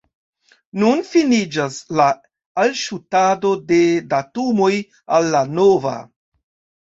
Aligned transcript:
Nun 0.83 1.01
finiĝas 1.09 1.75
la 1.99 2.07
alŝutado 2.63 3.51
de 3.73 3.79
datumoj 4.13 4.71
al 5.19 5.29
la 5.35 5.43
nova. 5.59 5.93